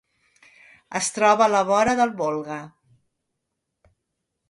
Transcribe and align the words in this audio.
Es 0.99 1.09
troba 1.17 1.45
a 1.47 1.53
la 1.57 1.61
vora 1.69 1.95
del 2.01 2.17
Volga. 2.25 2.59